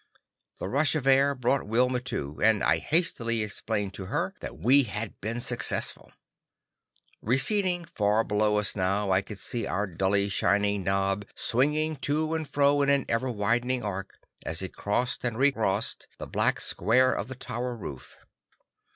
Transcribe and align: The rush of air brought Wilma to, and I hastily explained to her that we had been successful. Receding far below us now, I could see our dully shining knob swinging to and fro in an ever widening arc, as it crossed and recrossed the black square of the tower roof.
The 0.57 0.67
rush 0.67 0.95
of 0.95 1.05
air 1.05 1.35
brought 1.35 1.67
Wilma 1.67 1.99
to, 2.09 2.41
and 2.41 2.63
I 2.63 2.79
hastily 2.79 3.43
explained 3.43 3.93
to 3.93 4.05
her 4.05 4.33
that 4.39 4.57
we 4.57 4.81
had 4.85 5.21
been 5.21 5.39
successful. 5.39 6.11
Receding 7.21 7.85
far 7.85 8.23
below 8.23 8.57
us 8.57 8.75
now, 8.75 9.11
I 9.11 9.21
could 9.21 9.37
see 9.37 9.67
our 9.67 9.85
dully 9.85 10.27
shining 10.27 10.81
knob 10.83 11.25
swinging 11.35 11.97
to 11.97 12.33
and 12.33 12.49
fro 12.49 12.81
in 12.81 12.89
an 12.89 13.05
ever 13.09 13.29
widening 13.29 13.83
arc, 13.83 14.17
as 14.43 14.63
it 14.63 14.73
crossed 14.75 15.23
and 15.23 15.37
recrossed 15.37 16.07
the 16.17 16.25
black 16.25 16.59
square 16.61 17.11
of 17.11 17.27
the 17.27 17.35
tower 17.35 17.77
roof. 17.77 18.17